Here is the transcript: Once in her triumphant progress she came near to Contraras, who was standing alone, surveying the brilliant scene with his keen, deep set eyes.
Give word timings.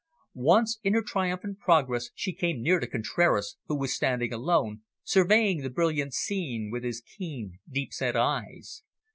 Once 0.33 0.79
in 0.83 0.95
her 0.95 1.03
triumphant 1.03 1.59
progress 1.59 2.09
she 2.15 2.33
came 2.33 2.59
near 2.63 2.79
to 2.79 2.87
Contraras, 2.87 3.57
who 3.67 3.75
was 3.77 3.93
standing 3.93 4.33
alone, 4.33 4.81
surveying 5.03 5.61
the 5.61 5.69
brilliant 5.69 6.11
scene 6.15 6.71
with 6.71 6.83
his 6.83 7.01
keen, 7.01 7.59
deep 7.69 7.93
set 7.93 8.15
eyes. 8.15 8.81